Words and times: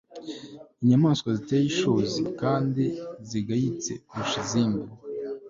inyamaswa 0.81 1.29
ziteye 1.37 1.63
ishozi 1.73 2.21
kandi 2.41 2.83
zigayitse 3.29 3.91
kurusha 4.07 4.37
izindi 4.45 4.87